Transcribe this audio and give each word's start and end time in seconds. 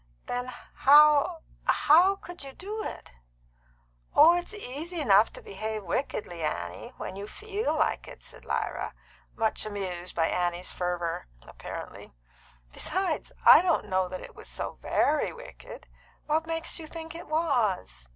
"Then 0.25 0.47
how 0.47 1.43
how 1.65 2.15
could 2.15 2.43
you 2.43 2.53
do 2.53 2.81
it?" 2.83 3.11
"Oh, 4.15 4.33
it's 4.35 4.51
easy 4.55 4.99
enough 4.99 5.31
to 5.33 5.43
behave 5.43 5.83
wickedly, 5.83 6.41
Annie, 6.41 6.91
when 6.97 7.15
you 7.15 7.27
feel 7.27 7.75
like 7.75 8.07
it," 8.07 8.23
said 8.23 8.43
Lyra, 8.43 8.95
much 9.35 9.63
amused 9.63 10.15
by 10.15 10.25
Annie's 10.27 10.71
fervour, 10.73 11.27
apparently. 11.43 12.13
"Besides, 12.73 13.31
I 13.45 13.61
don't 13.61 13.85
know 13.89 14.09
that 14.09 14.21
it 14.21 14.35
was 14.35 14.47
so 14.47 14.79
very 14.81 15.31
wicked. 15.31 15.85
What 16.25 16.47
makes 16.47 16.79
you 16.79 16.87
think 16.87 17.13
it 17.13 17.27
was?" 17.27 18.09